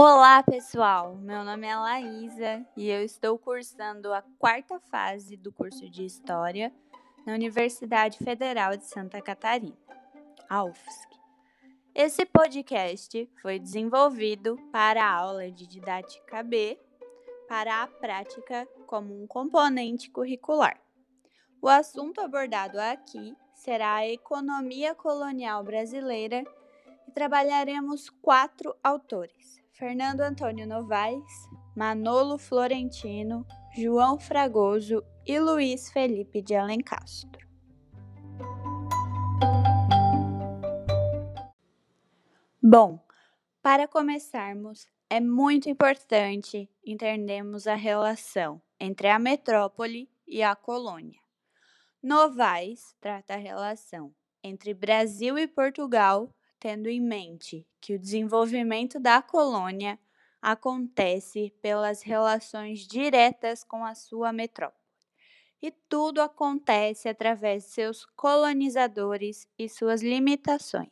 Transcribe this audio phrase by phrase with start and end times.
[0.00, 1.16] Olá, pessoal!
[1.16, 6.72] Meu nome é Laísa e eu estou cursando a quarta fase do curso de História
[7.26, 9.76] na Universidade Federal de Santa Catarina,
[10.48, 11.08] a UFSC.
[11.92, 16.78] Esse podcast foi desenvolvido para a aula de didática B
[17.48, 20.80] para a prática como um componente curricular.
[21.60, 26.44] O assunto abordado aqui será a economia colonial brasileira
[27.08, 33.46] e trabalharemos quatro autores Fernando Antônio Novaes, Manolo Florentino,
[33.76, 37.46] João Fragoso e Luiz Felipe de Alencastro.
[42.60, 42.98] Bom,
[43.62, 51.20] para começarmos, é muito importante entendermos a relação entre a metrópole e a colônia.
[52.02, 59.22] Novaes trata a relação entre Brasil e Portugal tendo em mente que o desenvolvimento da
[59.22, 59.98] colônia
[60.40, 64.78] acontece pelas relações diretas com a sua metrópole.
[65.60, 70.88] E tudo acontece através de seus colonizadores e suas limitações.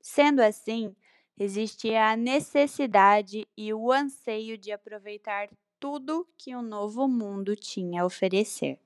[0.00, 0.96] Sendo assim,
[1.38, 8.04] existia a necessidade e o anseio de aproveitar tudo que o novo mundo tinha a
[8.06, 8.78] oferecer,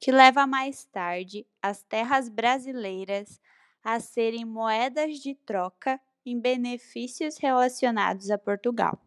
[0.00, 3.40] que leva mais tarde as terras brasileiras
[3.82, 8.98] a serem moedas de troca em benefícios relacionados a Portugal.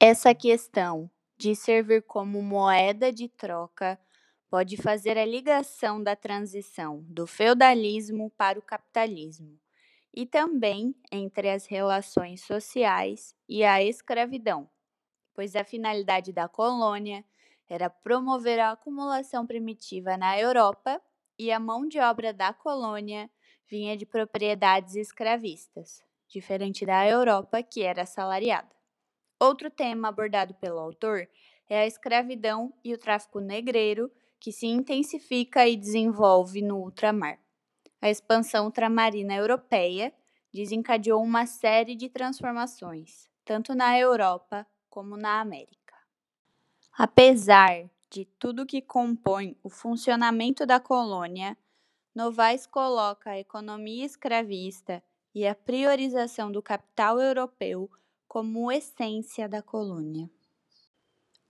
[0.00, 3.98] Essa questão de servir como moeda de troca
[4.50, 9.58] pode fazer a ligação da transição do feudalismo para o capitalismo
[10.14, 14.68] e também entre as relações sociais e a escravidão,
[15.34, 17.24] pois a finalidade da colônia
[17.68, 21.00] era promover a acumulação primitiva na Europa
[21.38, 23.30] e a mão de obra da colônia
[23.68, 28.68] vinha de propriedades escravistas, diferente da Europa, que era assalariada.
[29.38, 31.28] Outro tema abordado pelo autor
[31.68, 37.38] é a escravidão e o tráfico negreiro, que se intensifica e desenvolve no ultramar.
[38.00, 40.12] A expansão ultramarina europeia
[40.52, 45.94] desencadeou uma série de transformações, tanto na Europa como na América.
[46.96, 51.56] Apesar de tudo que compõe o funcionamento da colônia,
[52.14, 55.02] Novaes coloca a economia escravista
[55.34, 57.90] e a priorização do capital europeu
[58.26, 60.28] como essência da colônia.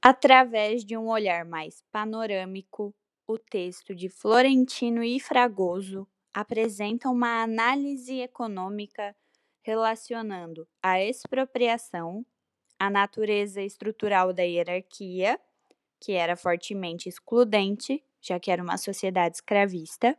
[0.03, 2.95] Através de um olhar mais panorâmico,
[3.27, 9.15] o texto de Florentino e Fragoso apresenta uma análise econômica
[9.63, 12.25] relacionando a expropriação,
[12.79, 15.39] a natureza estrutural da hierarquia
[16.01, 20.17] que era fortemente excludente, já que era uma sociedade escravista,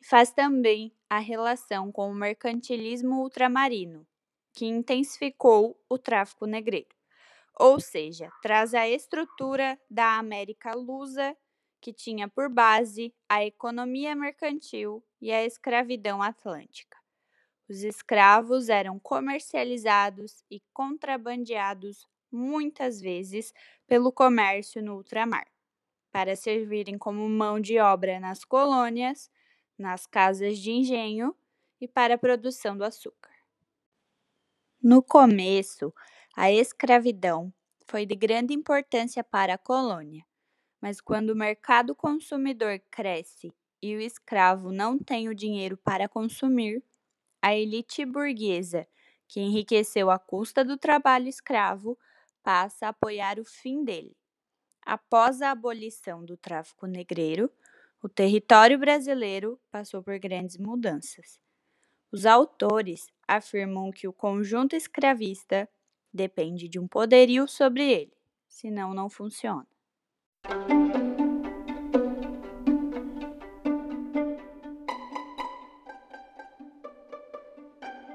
[0.00, 4.06] e faz também a relação com o mercantilismo ultramarino,
[4.52, 6.94] que intensificou o tráfico negreiro.
[7.58, 11.36] Ou seja, traz a estrutura da América lusa,
[11.80, 16.96] que tinha por base a economia mercantil e a escravidão atlântica.
[17.68, 23.52] Os escravos eram comercializados e contrabandeados muitas vezes
[23.86, 25.46] pelo comércio no ultramar,
[26.10, 29.30] para servirem como mão de obra nas colônias,
[29.78, 31.34] nas casas de engenho
[31.80, 33.32] e para a produção do açúcar.
[34.82, 35.92] No começo,
[36.36, 37.52] a escravidão
[37.86, 40.24] foi de grande importância para a colônia,
[40.80, 43.52] mas quando o mercado consumidor cresce
[43.82, 46.82] e o escravo não tem o dinheiro para consumir,
[47.42, 48.86] a elite burguesa,
[49.26, 51.98] que enriqueceu à custa do trabalho escravo,
[52.48, 54.16] passa a apoiar o fim dele.
[54.80, 57.52] Após a abolição do tráfico negreiro,
[58.02, 61.38] o território brasileiro passou por grandes mudanças.
[62.10, 65.68] Os autores afirmam que o conjunto escravista
[66.10, 68.16] depende de um poderio sobre ele,
[68.48, 69.68] senão não funciona.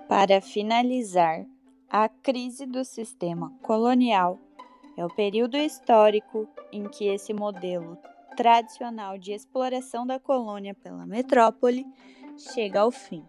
[0.09, 1.45] Para finalizar,
[1.93, 4.39] a crise do sistema colonial
[4.97, 7.99] é o período histórico em que esse modelo
[8.35, 11.85] tradicional de exploração da colônia pela metrópole
[12.51, 13.23] chega ao fim.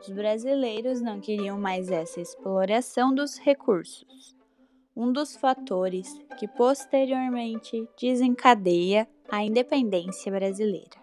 [0.00, 4.36] Os brasileiros não queriam mais essa exploração dos recursos,
[4.94, 11.00] um dos fatores que posteriormente desencadeia a independência brasileira.